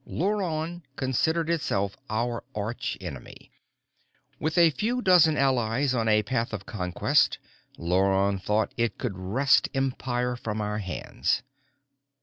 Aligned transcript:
Luron 0.07 0.81
considered 0.95 1.47
itself 1.47 1.95
our 2.09 2.43
arch 2.55 2.97
enemy. 2.99 3.51
With 4.39 4.57
a 4.57 4.71
few 4.71 4.99
dozen 4.99 5.37
allies 5.37 5.93
on 5.93 6.07
a 6.07 6.23
path 6.23 6.53
of 6.53 6.65
conquest, 6.65 7.37
Luron 7.77 8.41
thought 8.41 8.73
it 8.77 8.97
could 8.97 9.15
wrest 9.15 9.69
Empire 9.75 10.35
from 10.35 10.59
our 10.59 10.79
hands. 10.79 11.43